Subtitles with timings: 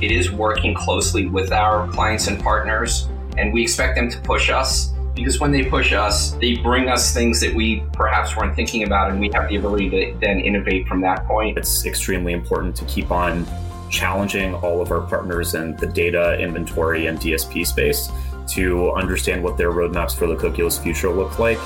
[0.00, 3.08] it is working closely with our clients and partners,
[3.38, 7.14] and we expect them to push us because when they push us, they bring us
[7.14, 10.86] things that we perhaps weren't thinking about, and we have the ability to then innovate
[10.86, 11.56] from that point.
[11.56, 13.46] It's extremely important to keep on
[13.90, 18.10] challenging all of our partners in the data, inventory, and DSP space
[18.48, 21.58] to understand what their roadmaps for the cookieless future look like.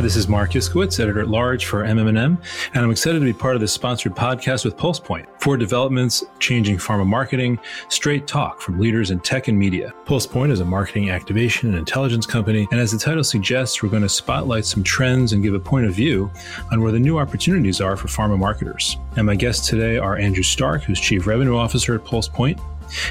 [0.00, 2.16] Hi, this is Mark Iskowitz, editor at large for MM&M,
[2.72, 6.78] and I'm excited to be part of this sponsored podcast with PulsePoint for developments changing
[6.78, 7.58] pharma marketing,
[7.90, 9.92] straight talk from leaders in tech and media.
[10.06, 14.00] PulsePoint is a marketing activation and intelligence company, and as the title suggests, we're going
[14.00, 16.30] to spotlight some trends and give a point of view
[16.72, 18.96] on where the new opportunities are for pharma marketers.
[19.18, 22.58] And my guests today are Andrew Stark, who's Chief Revenue Officer at PulsePoint,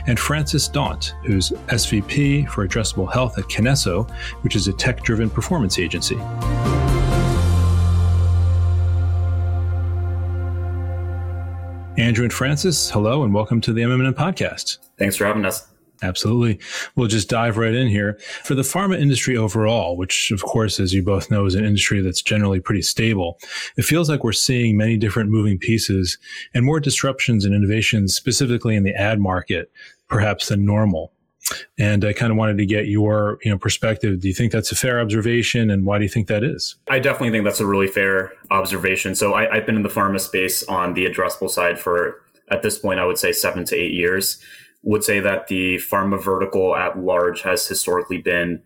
[0.08, 4.10] and Francis Daunt, who's SVP for Addressable Health at Kinesso,
[4.42, 6.18] which is a tech driven performance agency.
[12.00, 14.78] Andrew and Francis, hello and welcome to the MM&M podcast.
[14.98, 15.68] Thanks for having us.
[16.02, 16.58] Absolutely.
[16.96, 18.18] We'll just dive right in here.
[18.46, 22.00] For the pharma industry overall, which of course, as you both know, is an industry
[22.00, 23.38] that's generally pretty stable,
[23.76, 26.18] it feels like we're seeing many different moving pieces
[26.54, 29.70] and more disruptions and innovations, specifically in the ad market,
[30.08, 31.12] perhaps than normal.
[31.78, 34.22] And I kind of wanted to get your you know perspective.
[34.22, 36.76] Do you think that's a fair observation, and why do you think that is?
[36.90, 39.16] I definitely think that's a really fair observation.
[39.16, 42.80] So I, I've been in the pharma space on the addressable side for at this
[42.80, 44.40] point, I would say seven to eight years
[44.84, 48.62] would say that the pharma vertical at large has historically been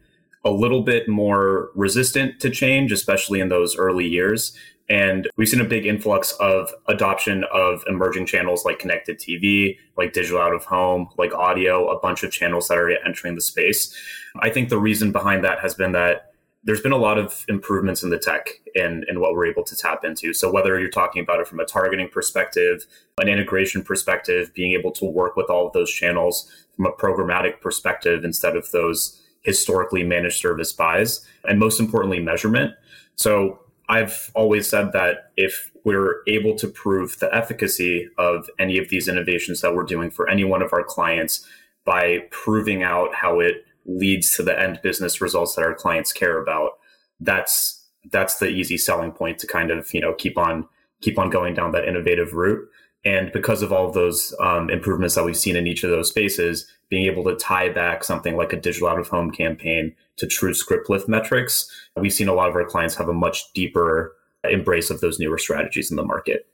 [0.45, 4.55] a little bit more resistant to change, especially in those early years.
[4.89, 10.13] And we've seen a big influx of adoption of emerging channels like connected TV, like
[10.13, 13.95] digital out of home, like audio, a bunch of channels that are entering the space.
[14.39, 16.33] I think the reason behind that has been that
[16.65, 19.75] there's been a lot of improvements in the tech and, and what we're able to
[19.75, 20.33] tap into.
[20.33, 22.85] So whether you're talking about it from a targeting perspective,
[23.19, 27.59] an integration perspective, being able to work with all of those channels from a programmatic
[27.59, 32.73] perspective instead of those historically managed service buys, and most importantly, measurement.
[33.15, 33.59] So
[33.93, 39.07] I've always said that if we're able to prove the efficacy of any of these
[39.07, 41.45] innovations that we're doing for any one of our clients
[41.85, 46.41] by proving out how it leads to the end business results that our clients care
[46.41, 46.71] about
[47.19, 50.67] that's that's the easy selling point to kind of you know keep on
[51.01, 52.67] keep on going down that innovative route.
[53.05, 56.07] And because of all of those um, improvements that we've seen in each of those
[56.07, 60.27] spaces being able to tie back something like a digital out of home campaign to
[60.27, 61.67] true script lift metrics.
[61.95, 64.15] We've seen a lot of our clients have a much deeper
[64.47, 66.45] embrace of those newer strategies in the market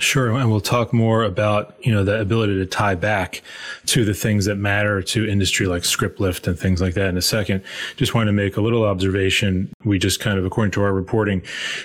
[0.00, 3.40] Sure, and we'll talk more about you know the ability to tie back
[3.86, 7.16] to the things that matter to industry like script lift and things like that in
[7.16, 7.62] a second.
[7.96, 9.72] Just wanted to make a little observation.
[9.84, 11.40] We just kind of, according to our reporting,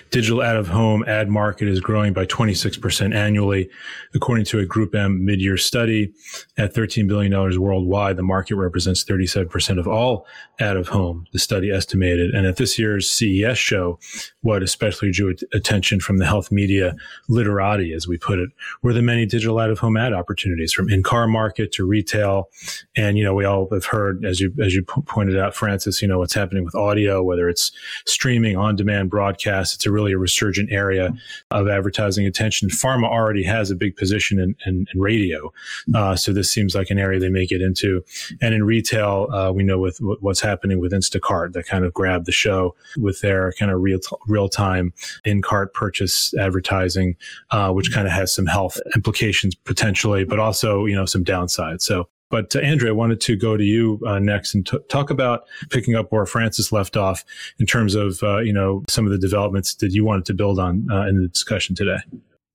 [0.10, 3.70] digital out of home ad market is growing by 26% annually,
[4.16, 6.12] according to a GroupM mid-year study.
[6.58, 10.26] At 13 billion dollars worldwide, the market represents 37% of all
[10.60, 11.28] out of home.
[11.34, 14.00] The study estimated, and at this year's CES show,
[14.42, 16.96] what especially drew attention from the health media
[17.30, 18.50] literati as we put it,
[18.82, 22.50] were the many digital out of home ad opportunities from in car market to retail.
[22.96, 26.02] And, you know, we all have heard, as you, as you p- pointed out, Francis,
[26.02, 27.72] you know, what's happening with audio, whether it's
[28.06, 31.14] streaming on demand broadcast, it's a really a resurgent area
[31.52, 32.70] of advertising attention.
[32.70, 35.54] Pharma already has a big position in, in, in radio.
[35.94, 38.04] Uh, so this seems like an area they may get into.
[38.42, 42.26] And in retail, uh, we know with what's happening with Instacart that kind of grabbed
[42.26, 44.94] the show with their kind of real, t- real time
[45.26, 47.16] in cart purchase advertising,
[47.52, 51.82] uh, which kind of has some health implications potentially, but also, you know, some downsides.
[51.82, 55.46] So, but Andrew, I wanted to go to you uh, next and t- talk about
[55.72, 57.26] picking up where Francis left off
[57.58, 60.60] in terms of, uh, you know, some of the developments that you wanted to build
[60.60, 61.98] on uh, in the discussion today.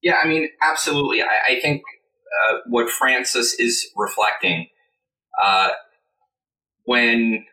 [0.00, 1.22] Yeah, I mean, absolutely.
[1.22, 1.82] I, I think
[2.48, 4.68] uh, what Francis is reflecting
[5.42, 5.70] uh,
[6.84, 7.44] when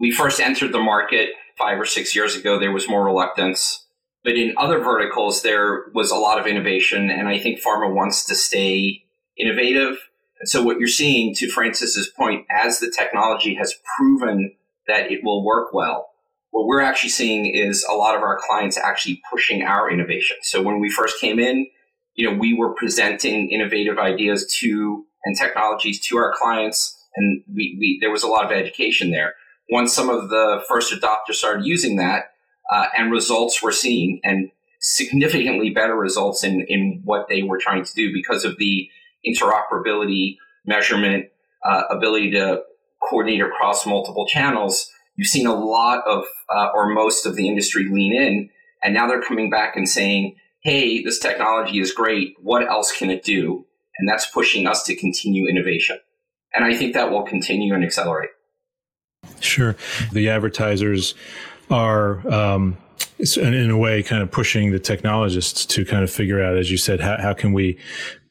[0.00, 3.84] we first entered the market five or six years ago, there was more reluctance
[4.24, 8.24] but in other verticals, there was a lot of innovation, and I think pharma wants
[8.26, 9.04] to stay
[9.36, 9.96] innovative.
[10.40, 14.54] And so, what you're seeing, to Francis's point, as the technology has proven
[14.86, 16.10] that it will work well,
[16.50, 20.36] what we're actually seeing is a lot of our clients actually pushing our innovation.
[20.42, 21.66] So, when we first came in,
[22.14, 27.76] you know, we were presenting innovative ideas to and technologies to our clients, and we,
[27.78, 29.34] we there was a lot of education there.
[29.70, 32.32] Once some of the first adopters started using that,
[32.70, 34.50] uh, and results were seen and
[34.80, 38.88] significantly better results in, in what they were trying to do because of the
[39.26, 41.26] interoperability, measurement,
[41.64, 42.62] uh, ability to
[43.08, 44.90] coordinate across multiple channels.
[45.16, 46.24] You've seen a lot of,
[46.54, 48.50] uh, or most of the industry lean in
[48.82, 52.34] And now they're coming back and saying, hey, this technology is great.
[52.40, 53.66] What else can it do?
[53.98, 55.98] And that's pushing us to continue innovation.
[56.54, 58.30] And I think that will continue and accelerate.
[59.40, 59.76] Sure.
[60.12, 61.14] The advertisers
[61.70, 62.76] are, um,
[63.36, 66.76] in a way, kind of pushing the technologists to kind of figure out, as you
[66.76, 67.78] said, how, how can we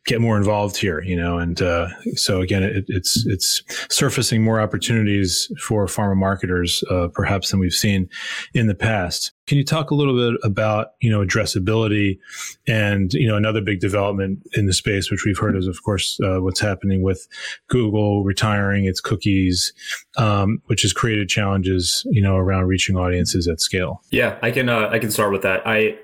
[0.07, 4.59] get more involved here, you know, and uh, so again, it, it's it's surfacing more
[4.59, 8.09] opportunities for pharma marketers, uh, perhaps than we've seen
[8.53, 9.33] in the past.
[9.47, 12.19] Can you talk a little bit about you know addressability
[12.67, 16.17] and you know another big development in the space, which we've heard is of course
[16.23, 17.27] uh, what's happening with
[17.67, 19.73] Google retiring its cookies,
[20.17, 24.01] um, which has created challenges you know around reaching audiences at scale.
[24.09, 25.67] Yeah, I can uh, I can start with that.
[25.67, 25.97] I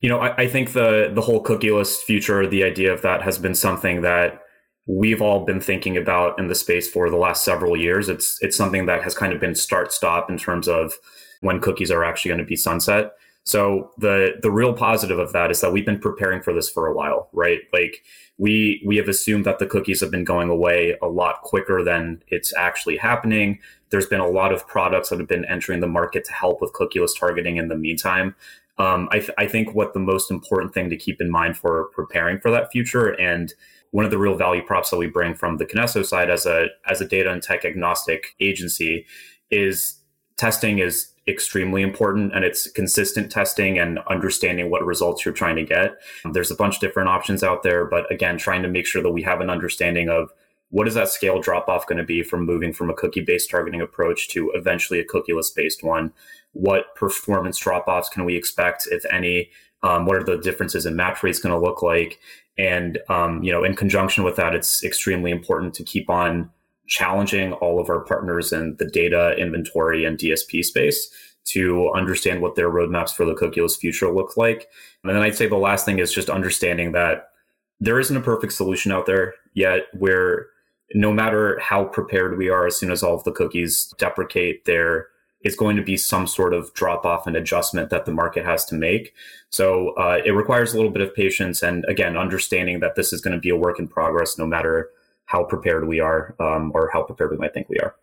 [0.00, 3.38] you know, I, I think the the whole cookieless future, the idea of that has
[3.38, 4.40] been something that
[4.86, 8.08] we've all been thinking about in the space for the last several years.
[8.08, 10.94] It's it's something that has kind of been start stop in terms of
[11.40, 13.12] when cookies are actually going to be sunset.
[13.44, 16.86] So the the real positive of that is that we've been preparing for this for
[16.86, 17.60] a while, right?
[17.72, 18.02] Like
[18.36, 22.22] we we have assumed that the cookies have been going away a lot quicker than
[22.28, 23.58] it's actually happening.
[23.90, 26.72] There's been a lot of products that have been entering the market to help with
[26.72, 28.34] cookieless targeting in the meantime.
[28.78, 31.86] Um, I, th- I think what the most important thing to keep in mind for
[31.94, 33.52] preparing for that future and
[33.90, 36.66] one of the real value props that we bring from the Kinesso side as a
[36.86, 39.06] as a data and tech agnostic agency
[39.50, 39.98] is
[40.36, 45.64] testing is extremely important and it's consistent testing and understanding what results you're trying to
[45.64, 45.96] get.
[46.32, 49.10] There's a bunch of different options out there, but again, trying to make sure that
[49.10, 50.32] we have an understanding of
[50.70, 53.50] what is that scale drop off going to be from moving from a cookie based
[53.50, 56.12] targeting approach to eventually a cookieless based one
[56.52, 59.50] what performance drop offs can we expect, if any?
[59.82, 62.18] Um, what are the differences in match rates going to look like?
[62.56, 66.50] And um, you know, in conjunction with that, it's extremely important to keep on
[66.88, 71.08] challenging all of our partners in the data inventory and DSP space
[71.44, 74.68] to understand what their roadmaps for the cookieless future look like.
[75.04, 77.30] And then I'd say the last thing is just understanding that
[77.78, 80.48] there isn't a perfect solution out there yet where
[80.94, 85.08] no matter how prepared we are as soon as all of the cookies deprecate there
[85.42, 88.64] is going to be some sort of drop off and adjustment that the market has
[88.64, 89.14] to make.
[89.50, 93.20] So uh, it requires a little bit of patience and again, understanding that this is
[93.20, 94.90] going to be a work in progress no matter
[95.26, 97.94] how prepared we are um, or how prepared we might think we are.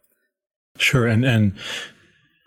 [0.78, 1.08] Sure.
[1.08, 1.54] And, and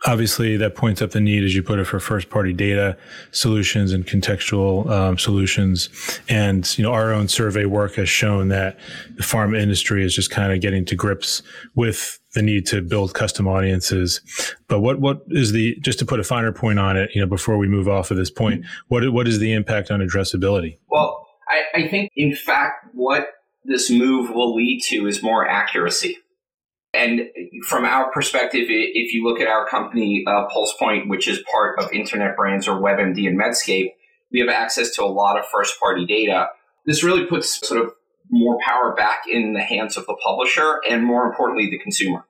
[0.06, 2.96] obviously that points up the need, as you put it, for first party data
[3.32, 5.88] solutions and contextual um, solutions.
[6.28, 8.78] And, you know, our own survey work has shown that
[9.16, 11.42] the pharma industry is just kind of getting to grips
[11.74, 14.20] with the need to build custom audiences.
[14.68, 17.26] But what, what is the, just to put a finer point on it, you know,
[17.26, 20.78] before we move off of this point, what, what is the impact on addressability?
[20.88, 23.30] Well, I, I think in fact, what
[23.64, 26.18] this move will lead to is more accuracy.
[26.98, 27.28] And
[27.68, 31.92] from our perspective, if you look at our company, uh, PulsePoint, which is part of
[31.92, 33.92] Internet Brands or WebMD and Medscape,
[34.32, 36.48] we have access to a lot of first party data.
[36.86, 37.92] This really puts sort of
[38.30, 42.26] more power back in the hands of the publisher and more importantly, the consumer.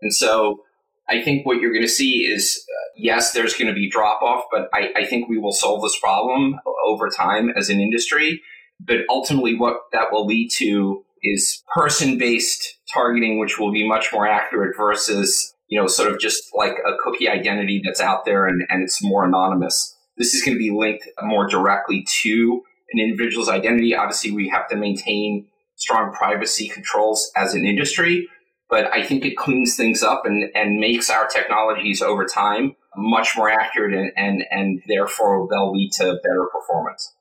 [0.00, 0.62] And so
[1.08, 4.22] I think what you're going to see is uh, yes, there's going to be drop
[4.22, 8.42] off, but I, I think we will solve this problem over time as an industry.
[8.80, 14.12] But ultimately, what that will lead to is person based targeting, which will be much
[14.12, 18.46] more accurate versus, you know, sort of just like a cookie identity that's out there
[18.46, 19.96] and, and it's more anonymous.
[20.16, 23.96] This is going to be linked more directly to an individual's identity.
[23.96, 25.46] Obviously, we have to maintain
[25.76, 28.28] strong privacy controls as an industry,
[28.70, 33.36] but I think it cleans things up and, and makes our technologies over time much
[33.36, 37.13] more accurate and, and, and therefore they'll lead to better performance.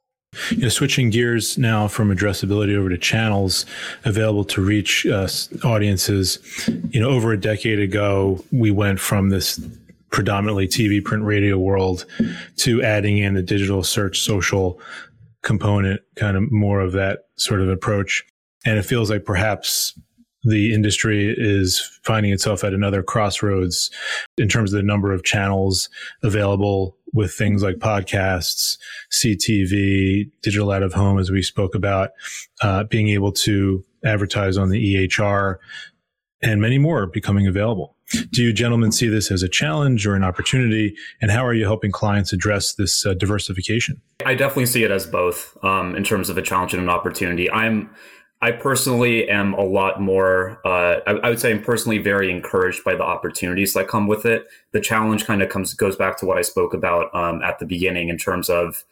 [0.52, 3.66] You know, switching gears now from addressability over to channels
[4.06, 5.28] available to reach uh,
[5.64, 6.40] audiences.
[6.90, 9.60] You know, over a decade ago, we went from this
[10.12, 12.06] predominantly TV, print, radio world
[12.58, 14.80] to adding in the digital search, social
[15.42, 18.24] component, kind of more of that sort of approach.
[18.66, 20.00] And it feels like perhaps
[20.44, 23.90] the industry is finding itself at another crossroads
[24.38, 25.90] in terms of the number of channels
[26.22, 28.78] available with things like podcasts,
[29.12, 32.12] CTV, digital out of home, as we spoke about,
[32.62, 35.58] uh, being able to advertise on the EHR
[36.42, 37.96] and many more becoming available.
[38.32, 40.96] Do you gentlemen see this as a challenge or an opportunity?
[41.22, 44.02] And how are you helping clients address this uh, diversification?
[44.26, 47.50] I definitely see it as both um, in terms of a challenge and an opportunity.
[47.50, 47.90] I'm
[48.44, 52.84] I personally am a lot more, uh, I, I, would say I'm personally very encouraged
[52.84, 54.48] by the opportunities that come with it.
[54.74, 57.66] The challenge kind of comes, goes back to what I spoke about um, at the
[57.66, 58.84] beginning in terms of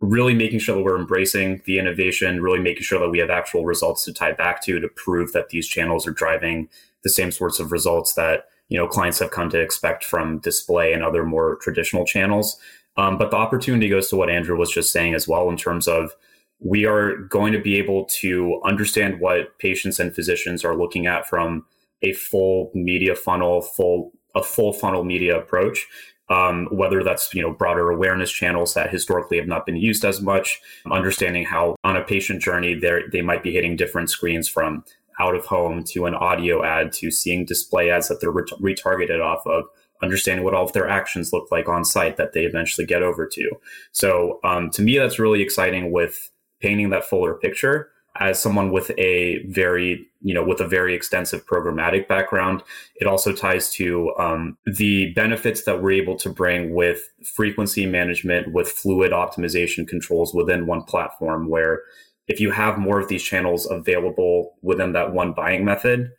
[0.00, 3.64] really making sure that we're embracing the innovation, really making sure that we have actual
[3.64, 6.68] results to tie back to to prove that these channels are driving
[7.04, 10.92] the same sorts of results that, you know, clients have come to expect from display
[10.92, 12.58] and other more traditional channels.
[12.98, 15.88] Um, but the opportunity goes to what Andrew was just saying as well, in terms
[15.88, 16.14] of
[16.60, 21.26] we are going to be able to understand what patients and physicians are looking at
[21.26, 21.64] from
[22.02, 25.86] a full media funnel, full a full funnel media approach.
[26.30, 30.22] Um, whether that's you know broader awareness channels that historically have not been used as
[30.22, 30.58] much,
[30.90, 34.84] understanding how on a patient journey they they might be hitting different screens from
[35.20, 39.46] out of home to an audio ad to seeing display ads that they're retargeted off
[39.46, 39.64] of,
[40.02, 43.26] understanding what all of their actions look like on site that they eventually get over
[43.26, 43.50] to.
[43.92, 46.30] So um, to me, that's really exciting with
[46.64, 51.44] painting that fuller picture as someone with a very you know with a very extensive
[51.46, 52.62] programmatic background.
[52.96, 57.00] It also ties to um, the benefits that we're able to bring with
[57.34, 61.82] frequency management with fluid optimization controls within one platform where
[62.26, 66.10] if you have more of these channels available within that one buying method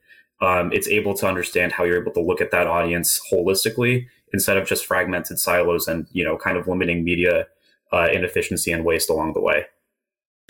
[0.41, 4.57] um, it's able to understand how you're able to look at that audience holistically instead
[4.57, 7.47] of just fragmented silos and you know kind of limiting media
[7.91, 9.65] uh, inefficiency and waste along the way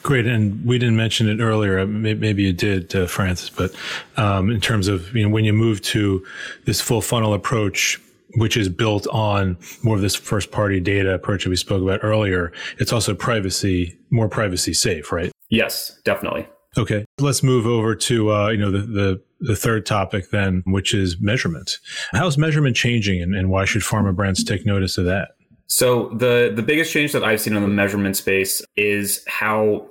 [0.03, 1.79] Great, and we didn't mention it earlier.
[1.79, 3.49] Uh, maybe you did, uh, Francis.
[3.49, 3.73] But
[4.17, 6.23] um, in terms of you know when you move to
[6.65, 7.99] this full funnel approach,
[8.35, 12.01] which is built on more of this first party data approach that we spoke about
[12.03, 15.31] earlier, it's also privacy more privacy safe, right?
[15.49, 16.47] Yes, definitely.
[16.77, 20.93] Okay, let's move over to uh, you know the, the the third topic then, which
[20.93, 21.79] is measurement.
[22.11, 25.34] How's measurement changing, and, and why should pharma brands take notice of that?
[25.67, 29.87] So the the biggest change that I've seen in the measurement space is how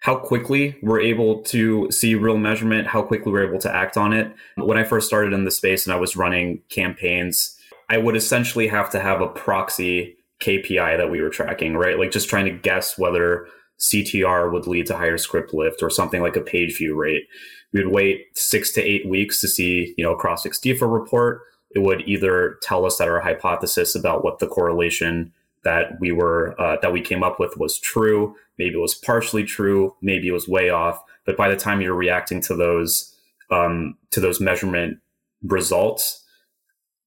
[0.00, 4.12] how quickly we're able to see real measurement, how quickly we're able to act on
[4.12, 4.30] it.
[4.56, 8.66] When I first started in the space and I was running campaigns, I would essentially
[8.68, 11.98] have to have a proxy KPI that we were tracking, right?
[11.98, 13.46] Like just trying to guess whether
[13.80, 17.24] CTR would lead to higher script lift or something like a page view rate.
[17.72, 21.42] We would wait six to eight weeks to see, you know, a Crossix DIFA report.
[21.74, 25.32] It would either tell us that our hypothesis about what the correlation
[25.64, 28.36] that we were uh, that we came up with was true.
[28.58, 29.94] Maybe it was partially true.
[30.00, 31.02] Maybe it was way off.
[31.26, 33.14] But by the time you're reacting to those
[33.50, 34.98] um, to those measurement
[35.42, 36.24] results,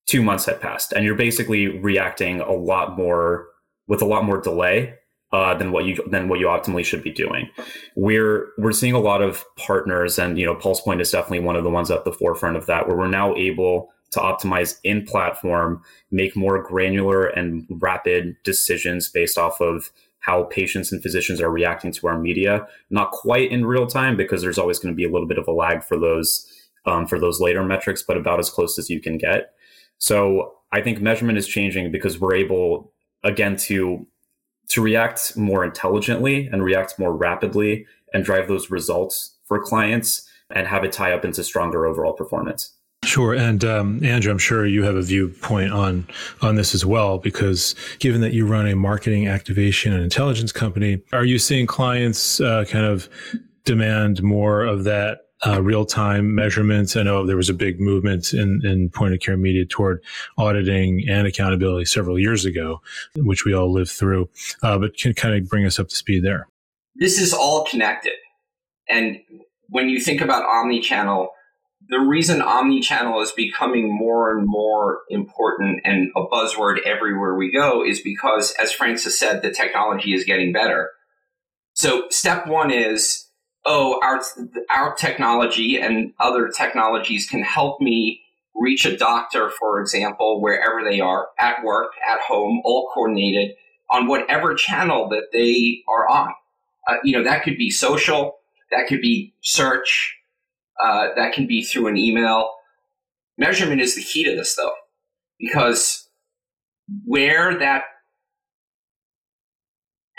[0.06, 3.48] two months had passed, and you're basically reacting a lot more
[3.88, 4.96] with a lot more delay
[5.32, 7.50] uh, than what you than what you optimally should be doing.
[7.96, 11.64] We're we're seeing a lot of partners, and you know, PulsePoint is definitely one of
[11.64, 15.82] the ones at the forefront of that, where we're now able to optimize in platform,
[16.12, 21.92] make more granular and rapid decisions based off of how patients and physicians are reacting
[21.92, 22.68] to our media.
[22.90, 25.48] Not quite in real time because there's always going to be a little bit of
[25.48, 26.46] a lag for those
[26.86, 29.54] um, for those later metrics, but about as close as you can get.
[29.98, 34.06] So I think measurement is changing because we're able again to
[34.70, 40.68] to react more intelligently and react more rapidly and drive those results for clients and
[40.68, 42.74] have it tie up into stronger overall performance.
[43.08, 46.06] Sure, and um, Andrew, I'm sure you have a viewpoint on
[46.42, 51.02] on this as well, because given that you run a marketing, activation, and intelligence company,
[51.14, 53.08] are you seeing clients uh, kind of
[53.64, 56.98] demand more of that uh, real time measurements?
[56.98, 60.04] I know there was a big movement in, in point of care media toward
[60.38, 62.82] auditing and accountability several years ago,
[63.16, 64.30] which we all lived through.
[64.62, 66.50] Uh, but can kind of bring us up to speed there.
[66.96, 68.18] This is all connected,
[68.90, 69.22] and
[69.70, 71.30] when you think about omni-channel
[71.89, 77.84] the reason omni-channel is becoming more and more important and a buzzword everywhere we go
[77.86, 80.91] is because, as Francis said, the technology is getting better.
[81.74, 83.27] So step one is,
[83.65, 84.22] oh, our
[84.70, 88.22] our technology and other technologies can help me
[88.56, 93.56] reach a doctor, for example, wherever they are, at work, at home, all coordinated
[93.89, 96.34] on whatever channel that they are on.
[96.88, 98.39] Uh, you know, that could be social,
[98.72, 100.17] that could be search,
[100.84, 102.51] uh, that can be through an email.
[103.38, 104.74] Measurement is the key to this, though,
[105.39, 106.07] because
[107.05, 107.84] where that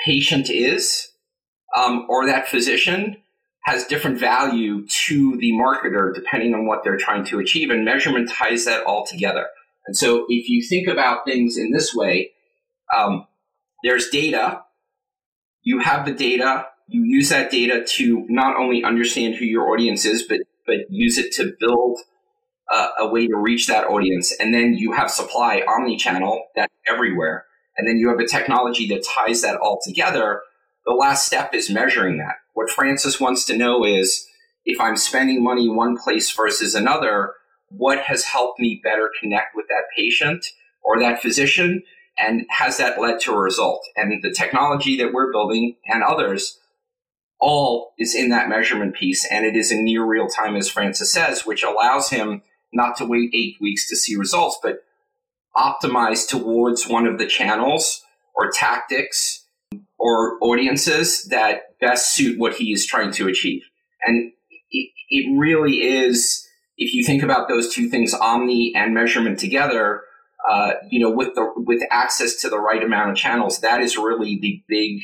[0.04, 1.08] patient is
[1.76, 3.16] um, or that physician
[3.64, 8.30] has different value to the marketer depending on what they're trying to achieve, and measurement
[8.30, 9.46] ties that all together.
[9.86, 12.30] And so, if you think about things in this way,
[12.96, 13.26] um,
[13.82, 14.62] there's data.
[15.62, 20.04] You have the data you use that data to not only understand who your audience
[20.06, 21.98] is, but but use it to build
[22.72, 24.32] uh, a way to reach that audience.
[24.38, 27.46] And then you have supply omni-channel that everywhere,
[27.76, 30.42] and then you have a technology that ties that all together.
[30.86, 32.36] The last step is measuring that.
[32.54, 34.26] What Francis wants to know is
[34.64, 37.32] if I'm spending money one place versus another,
[37.70, 40.44] what has helped me better connect with that patient
[40.82, 41.82] or that physician?
[42.18, 43.82] And has that led to a result?
[43.96, 46.58] And the technology that we're building and others
[47.40, 51.12] all is in that measurement piece, and it is in near real time, as Francis
[51.12, 52.42] says, which allows him
[52.72, 54.80] not to wait eight weeks to see results, but
[55.56, 58.02] optimize towards one of the channels
[58.34, 59.46] or tactics
[59.98, 63.62] or audiences that best suit what he is trying to achieve.
[64.06, 64.32] And
[64.70, 70.02] it, it really is, if you think about those two things, omni and measurement together,
[70.48, 73.96] uh, you know, with the with access to the right amount of channels, that is
[73.96, 75.02] really the big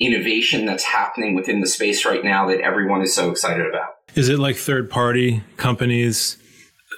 [0.00, 3.90] innovation that's happening within the space right now that everyone is so excited about.
[4.14, 6.36] Is it like third party companies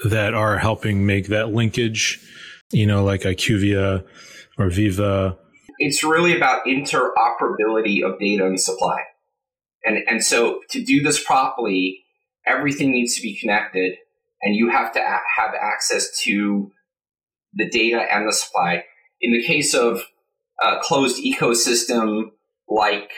[0.05, 2.21] that are helping make that linkage?
[2.73, 4.05] You know, like IQVIA
[4.59, 5.37] or Veeva?
[5.79, 9.03] It's really about interoperability of data and supply.
[9.85, 12.05] And, and so to do this properly,
[12.47, 13.97] everything needs to be connected
[14.43, 16.73] and you have to have access to
[17.55, 18.85] the data and the supply.
[19.21, 20.03] In the case of
[20.61, 22.31] a closed ecosystem
[22.69, 23.13] like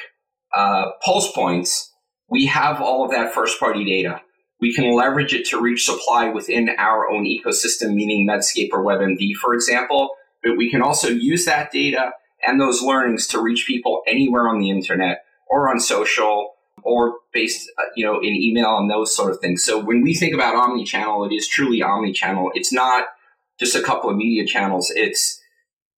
[0.55, 1.93] uh, PulsePoint's,
[2.31, 4.21] we have all of that first party data.
[4.61, 9.35] We can leverage it to reach supply within our own ecosystem, meaning Medscape or WebMD,
[9.37, 10.11] for example.
[10.43, 12.13] But we can also use that data
[12.47, 17.71] and those learnings to reach people anywhere on the internet or on social or based,
[17.79, 19.65] uh, you know, in email and those sort of things.
[19.65, 22.53] So when we think about omni-channel, it is truly omni-channel.
[22.55, 23.07] It's not
[23.59, 24.93] just a couple of media channels.
[24.95, 25.41] It's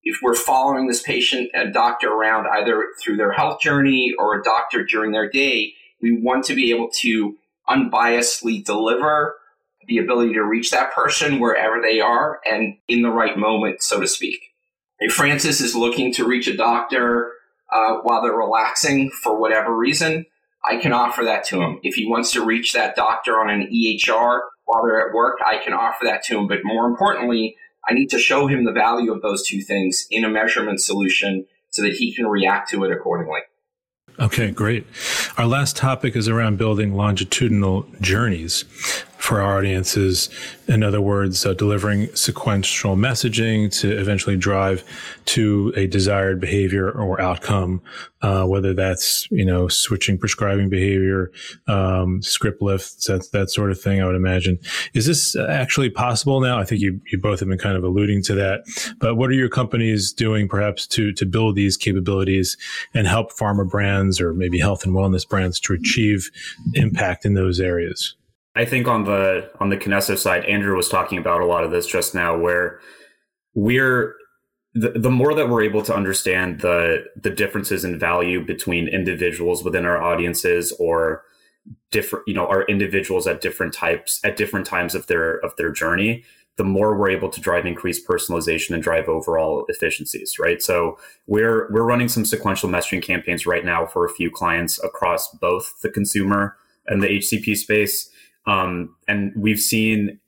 [0.03, 4.43] if we're following this patient, a doctor around either through their health journey or a
[4.43, 7.37] doctor during their day, we want to be able to
[7.69, 9.35] unbiasedly deliver
[9.87, 13.99] the ability to reach that person wherever they are and in the right moment, so
[13.99, 14.39] to speak.
[14.99, 17.31] If Francis is looking to reach a doctor
[17.71, 20.25] uh, while they're relaxing for whatever reason,
[20.63, 21.79] I can offer that to him.
[21.83, 25.57] If he wants to reach that doctor on an EHR while they're at work, I
[25.57, 26.47] can offer that to him.
[26.47, 27.55] But more importantly,
[27.87, 31.45] I need to show him the value of those two things in a measurement solution
[31.69, 33.41] so that he can react to it accordingly.
[34.19, 34.85] Okay, great.
[35.37, 38.65] Our last topic is around building longitudinal journeys
[39.21, 40.29] for our audiences.
[40.67, 44.83] In other words, uh, delivering sequential messaging to eventually drive
[45.25, 47.81] to a desired behavior or outcome,
[48.23, 51.31] uh, whether that's, you know, switching prescribing behavior,
[51.67, 54.57] um, script lifts, that, that sort of thing, I would imagine.
[54.95, 56.59] Is this actually possible now?
[56.59, 58.63] I think you, you both have been kind of alluding to that,
[58.99, 62.57] but what are your companies doing perhaps to, to build these capabilities
[62.95, 66.31] and help pharma brands or maybe health and wellness brands to achieve
[66.73, 68.15] impact in those areas?
[68.55, 71.71] I think on the on the Kinesso side, Andrew was talking about a lot of
[71.71, 72.79] this just now, where
[73.53, 74.15] we're
[74.73, 79.63] the, the more that we're able to understand the the differences in value between individuals
[79.63, 81.23] within our audiences or
[81.91, 85.71] different you know our individuals at different types at different times of their of their
[85.71, 86.23] journey
[86.57, 90.61] the more we're able to drive increased personalization and drive overall efficiencies right?
[90.61, 95.29] So we're we're running some sequential messaging campaigns right now for a few clients across
[95.35, 98.10] both the consumer and the hcp space
[98.45, 100.19] um, and we've seen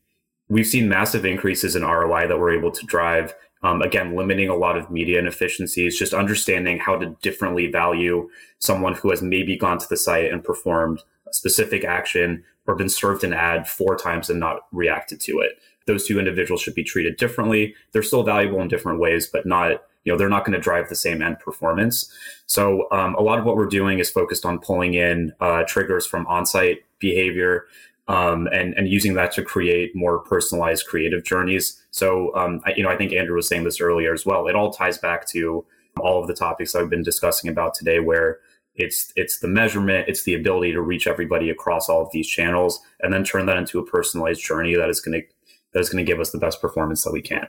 [0.50, 3.34] we've seen massive increases in ROI that we're able to drive.
[3.64, 8.94] Um, again, limiting a lot of media inefficiencies, just understanding how to differently value someone
[8.94, 13.24] who has maybe gone to the site and performed a specific action or been served
[13.24, 15.54] an ad four times and not reacted to it.
[15.88, 17.74] Those two individuals should be treated differently.
[17.94, 20.90] They're still valuable in different ways, but not you know they're not going to drive
[20.90, 22.12] the same end performance.
[22.46, 26.06] So um, a lot of what we're doing is focused on pulling in uh, triggers
[26.06, 27.66] from on-site behavior
[28.08, 31.82] um, and and using that to create more personalized creative journeys.
[31.92, 34.48] So um, I, you know, I think Andrew was saying this earlier as well.
[34.48, 35.66] It all ties back to
[36.00, 38.40] all of the topics I've been discussing about today, where
[38.76, 42.82] it's it's the measurement, it's the ability to reach everybody across all of these channels,
[43.02, 45.28] and then turn that into a personalized journey that is going to
[45.74, 47.48] that is going to give us the best performance that we can.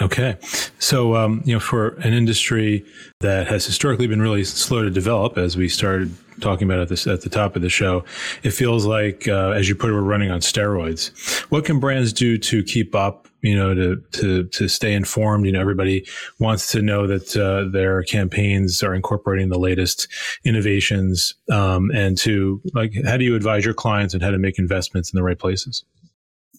[0.00, 0.36] Okay.
[0.78, 2.84] So, um, you know, for an industry
[3.20, 7.06] that has historically been really slow to develop, as we started talking about at this
[7.06, 8.02] at the top of the show,
[8.42, 11.40] it feels like, uh, as you put it, we're running on steroids.
[11.50, 13.28] What can brands do to keep up?
[13.42, 15.46] You know, to to to stay informed.
[15.46, 16.06] You know, everybody
[16.38, 20.08] wants to know that uh, their campaigns are incorporating the latest
[20.44, 24.58] innovations, um, and to like, how do you advise your clients on how to make
[24.58, 25.84] investments in the right places?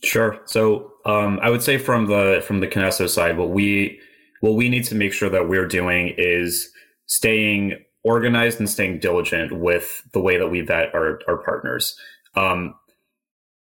[0.03, 0.39] Sure.
[0.45, 3.99] So um, I would say from the from the Kinesso side, what we
[4.39, 6.69] what we need to make sure that we're doing is
[7.05, 11.95] staying organized and staying diligent with the way that we vet our, our partners.
[12.35, 12.73] Um,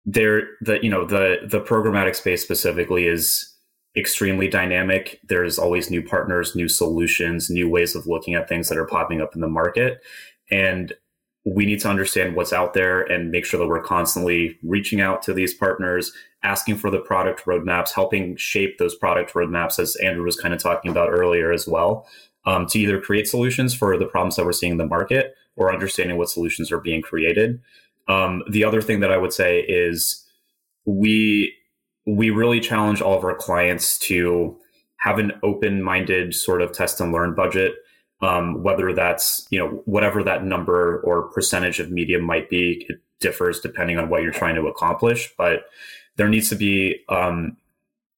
[0.05, 3.53] there, the you know the the programmatic space specifically is
[3.97, 5.19] extremely dynamic.
[5.27, 9.21] There's always new partners, new solutions, new ways of looking at things that are popping
[9.21, 10.01] up in the market,
[10.49, 10.93] and
[11.55, 15.21] we need to understand what's out there and make sure that we're constantly reaching out
[15.23, 16.11] to these partners,
[16.43, 20.61] asking for the product roadmaps, helping shape those product roadmaps, as Andrew was kind of
[20.61, 22.07] talking about earlier as well,
[22.45, 25.73] um, to either create solutions for the problems that we're seeing in the market or
[25.73, 27.61] understanding what solutions are being created.
[28.07, 30.25] Um, the other thing that I would say is
[30.85, 31.53] we
[32.05, 34.57] we really challenge all of our clients to
[34.97, 37.75] have an open-minded sort of test and learn budget.
[38.21, 42.99] Um, whether that's you know whatever that number or percentage of media might be, it
[43.19, 45.33] differs depending on what you're trying to accomplish.
[45.37, 45.65] But
[46.17, 47.57] there needs to be um,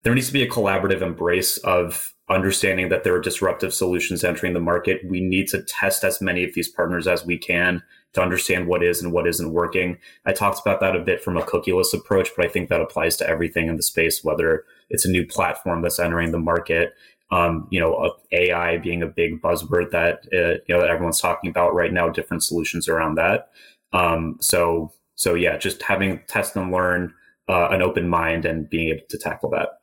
[0.04, 4.54] there needs to be a collaborative embrace of understanding that there are disruptive solutions entering
[4.54, 5.02] the market.
[5.06, 7.84] We need to test as many of these partners as we can
[8.14, 9.98] to understand what is and what isn't working.
[10.26, 13.16] I talked about that a bit from a cookieless approach, but I think that applies
[13.18, 16.94] to everything in the space, whether it's a new platform that's entering the market.
[17.32, 21.50] Um, you know, AI being a big buzzword that uh, you know that everyone's talking
[21.50, 22.10] about right now.
[22.10, 23.50] Different solutions around that.
[23.94, 27.14] Um, so, so yeah, just having test and learn,
[27.48, 29.80] uh, an open mind, and being able to tackle that.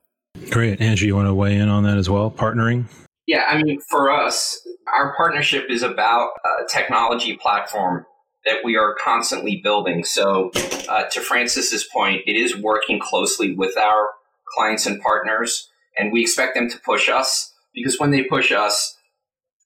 [0.50, 2.30] Great, Andrew, you want to weigh in on that as well?
[2.30, 2.84] Partnering.
[3.26, 8.06] Yeah, I mean, for us, our partnership is about a technology platform
[8.46, 10.04] that we are constantly building.
[10.04, 10.50] So,
[10.88, 14.10] uh, to Francis's point, it is working closely with our
[14.46, 18.96] clients and partners, and we expect them to push us because when they push us,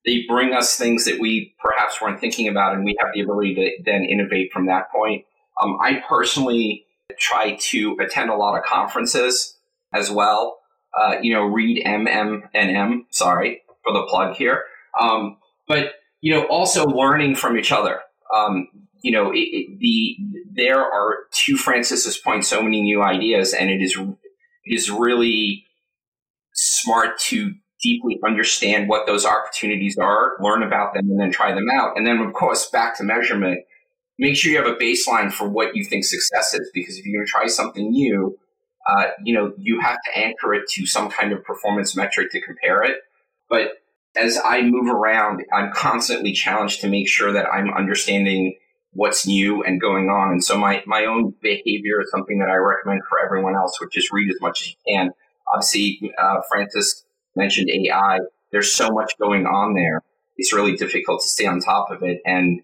[0.05, 3.55] they bring us things that we perhaps weren't thinking about, and we have the ability
[3.55, 5.25] to then innovate from that point.
[5.63, 6.85] Um, I personally
[7.19, 9.57] try to attend a lot of conferences
[9.93, 10.59] as well.
[10.99, 13.07] Uh, you know, read MM&M.
[13.11, 14.65] Sorry for the plug here.
[15.01, 18.01] Um, but you know, also learning from each other
[18.35, 18.69] um,
[19.03, 20.17] you know, it, it, the
[20.53, 25.67] there are to Francis's point so many new ideas, and it is it is really
[26.63, 31.67] smart to deeply understand what those opportunities are, learn about them, and then try them
[31.73, 31.97] out.
[31.97, 33.61] And then, of course, back to measurement.
[34.19, 37.19] Make sure you have a baseline for what you think success is, because if you're
[37.19, 38.39] going to try something new,
[38.89, 42.41] uh, you know, you have to anchor it to some kind of performance metric to
[42.41, 42.99] compare it.
[43.49, 43.73] But
[44.17, 48.57] as I move around, I'm constantly challenged to make sure that I'm understanding
[48.93, 50.33] what's new and going on.
[50.33, 53.97] And so my, my own behavior is something that I recommend for everyone else, which
[53.97, 55.11] is read as much as you can.
[55.53, 57.05] Obviously, uh, Francis
[57.37, 58.19] mentioned AI.
[58.51, 60.03] There's so much going on there.
[60.37, 62.21] It's really difficult to stay on top of it.
[62.25, 62.61] And,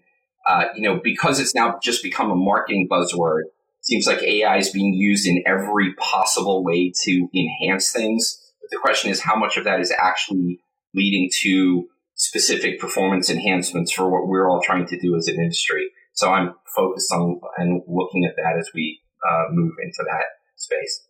[0.47, 4.57] uh, you know, because it's now just become a marketing buzzword, it seems like AI
[4.57, 8.39] is being used in every possible way to enhance things.
[8.61, 10.59] But the question is how much of that is actually
[10.93, 15.89] leading to specific performance enhancements for what we're all trying to do as an industry.
[16.13, 20.25] So I'm focused on and looking at that as we uh, move into that
[20.57, 21.07] space.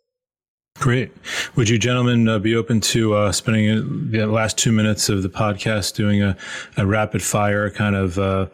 [0.77, 1.11] Great.
[1.57, 5.29] Would you gentlemen uh, be open to uh, spending the last two minutes of the
[5.29, 6.37] podcast doing a,
[6.77, 8.47] a rapid fire kind of uh,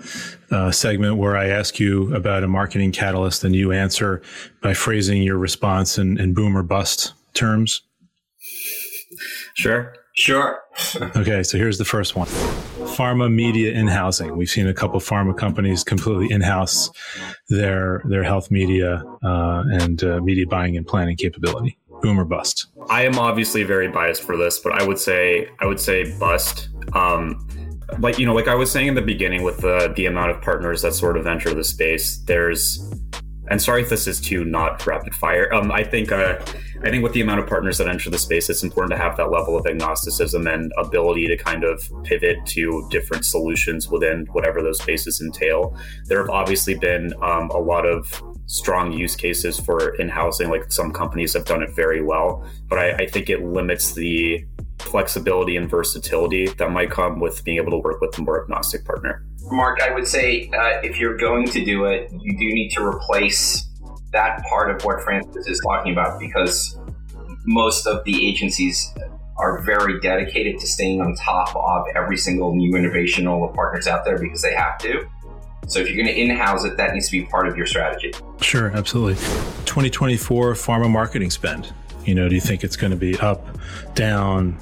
[0.49, 4.23] uh, segment where I ask you about a marketing catalyst and you answer
[4.63, 7.83] by phrasing your response in, in boom or bust terms?
[9.53, 9.93] Sure.
[10.15, 10.61] Sure.
[11.15, 12.27] okay, so here's the first one
[12.95, 14.37] pharma media in housing.
[14.37, 16.89] We've seen a couple pharma companies completely in house
[17.49, 21.77] their their health media uh, and uh, media buying and planning capability.
[22.05, 22.67] Boom or bust?
[22.89, 26.69] I am obviously very biased for this, but I would say I would say bust.
[26.93, 27.47] Um,
[27.99, 30.41] like you know, like I was saying in the beginning, with the the amount of
[30.41, 32.79] partners that sort of enter the space, there's
[33.49, 35.51] and sorry if this is too not rapid fire.
[35.53, 36.37] Um, I think uh,
[36.83, 39.17] I think with the amount of partners that enter the space, it's important to have
[39.17, 44.61] that level of agnosticism and ability to kind of pivot to different solutions within whatever
[44.61, 45.75] those spaces entail.
[46.05, 50.71] There have obviously been um, a lot of strong use cases for in housing, like
[50.71, 54.45] some companies have done it very well, but I, I think it limits the
[54.79, 58.85] flexibility and versatility that might come with being able to work with a more agnostic
[58.85, 59.23] partner.
[59.43, 62.85] Mark, I would say uh, if you're going to do it, you do need to
[62.85, 63.67] replace
[64.11, 66.77] that part of what Francis is talking about because
[67.45, 68.93] most of the agencies
[69.37, 73.87] are very dedicated to staying on top of every single new innovation, all the partners
[73.87, 75.07] out there because they have to.
[75.67, 78.13] So if you're going to in-house it, that needs to be part of your strategy.
[78.41, 79.15] Sure, absolutely.
[79.65, 81.73] 2024 pharma marketing spend.
[82.05, 83.47] You know, do you think it's going to be up,
[83.95, 84.57] down,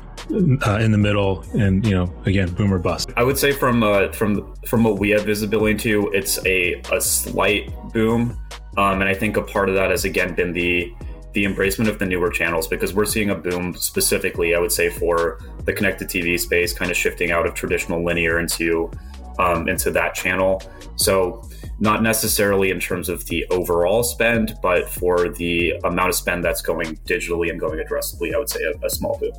[0.66, 3.12] uh, in the middle, and you know, again, boom or bust?
[3.18, 7.02] I would say from uh, from from what we have visibility to, it's a a
[7.02, 8.38] slight boom,
[8.78, 10.94] um, and I think a part of that has again been the
[11.34, 14.90] the embracement of the newer channels because we're seeing a boom specifically, I would say,
[14.90, 18.92] for the connected TV space, kind of shifting out of traditional linear into
[19.40, 20.62] um, into that channel.
[20.96, 21.48] So
[21.80, 26.62] not necessarily in terms of the overall spend, but for the amount of spend that's
[26.62, 29.34] going digitally and going addressably, I would say a, a small boom.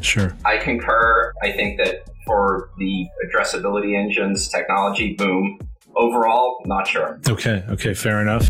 [0.00, 0.36] Sure.
[0.44, 1.32] I concur.
[1.42, 5.58] I think that for the addressability engines technology boom,
[5.96, 7.20] overall, not sure.
[7.28, 7.64] Okay.
[7.68, 7.94] Okay.
[7.94, 8.48] Fair enough.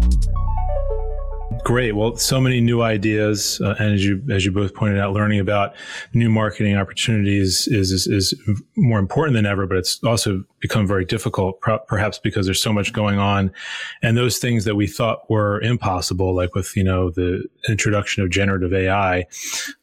[1.65, 1.93] Great.
[1.93, 5.41] Well, so many new ideas, uh, and as you as you both pointed out, learning
[5.41, 5.75] about
[6.13, 8.35] new marketing opportunities is is, is
[8.77, 9.67] more important than ever.
[9.67, 13.53] But it's also become very difficult, perhaps because there's so much going on,
[14.03, 18.31] and those things that we thought were impossible, like with you know the introduction of
[18.31, 19.27] generative AI,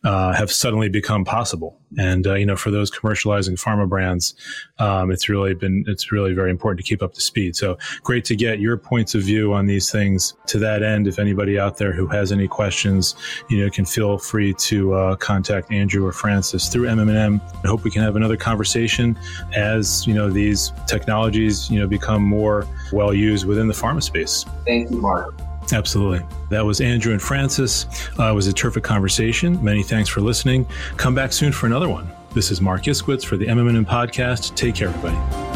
[0.04, 1.78] uh, have suddenly become possible.
[2.00, 4.34] And uh, you know, for those commercializing pharma brands,
[4.80, 7.56] um, it's really been it's really very important to keep up to speed.
[7.56, 10.34] So great to get your points of view on these things.
[10.48, 13.14] To that end, if anybody out there who has any questions,
[13.50, 17.40] you know, can feel free to uh, contact Andrew or Francis through MM&M.
[17.64, 19.16] I hope we can have another conversation
[19.54, 24.46] as you know these technologies you know become more well used within the pharma space.
[24.66, 25.34] Thank you, Mark.
[25.72, 26.26] Absolutely.
[26.50, 27.86] That was Andrew and Francis.
[28.20, 29.64] Uh, it was a terrific conversation.
[29.64, 30.68] Many thanks for listening.
[30.98, 32.12] Come back soon for another one.
[32.34, 34.56] This is Mark Iskowitz for the MM&M podcast.
[34.56, 35.51] Take care, everybody.